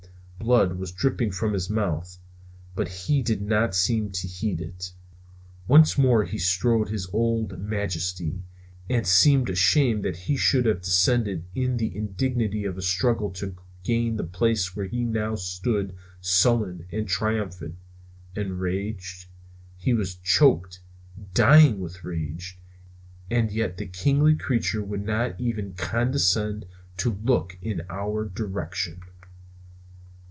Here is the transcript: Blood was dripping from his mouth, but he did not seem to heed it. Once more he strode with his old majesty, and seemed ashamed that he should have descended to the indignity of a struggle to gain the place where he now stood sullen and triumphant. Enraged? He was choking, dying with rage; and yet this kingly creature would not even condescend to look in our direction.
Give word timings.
Blood 0.41 0.79
was 0.79 0.91
dripping 0.91 1.29
from 1.33 1.53
his 1.53 1.69
mouth, 1.69 2.17
but 2.73 2.87
he 2.87 3.21
did 3.21 3.43
not 3.43 3.75
seem 3.75 4.09
to 4.13 4.27
heed 4.27 4.59
it. 4.59 4.91
Once 5.67 5.99
more 5.99 6.23
he 6.25 6.39
strode 6.39 6.79
with 6.79 6.89
his 6.89 7.07
old 7.13 7.59
majesty, 7.59 8.41
and 8.89 9.05
seemed 9.05 9.51
ashamed 9.51 10.03
that 10.03 10.17
he 10.17 10.35
should 10.35 10.65
have 10.65 10.81
descended 10.81 11.43
to 11.53 11.77
the 11.77 11.95
indignity 11.95 12.65
of 12.65 12.75
a 12.75 12.81
struggle 12.81 13.29
to 13.33 13.55
gain 13.83 14.17
the 14.17 14.23
place 14.23 14.75
where 14.75 14.87
he 14.87 15.03
now 15.03 15.35
stood 15.35 15.95
sullen 16.21 16.87
and 16.91 17.07
triumphant. 17.07 17.75
Enraged? 18.35 19.27
He 19.77 19.93
was 19.93 20.15
choking, 20.15 20.79
dying 21.35 21.79
with 21.79 22.03
rage; 22.03 22.57
and 23.29 23.51
yet 23.51 23.77
this 23.77 23.89
kingly 23.93 24.33
creature 24.35 24.81
would 24.83 25.05
not 25.05 25.39
even 25.39 25.75
condescend 25.75 26.65
to 26.97 27.11
look 27.23 27.59
in 27.61 27.83
our 27.91 28.25
direction. 28.27 29.01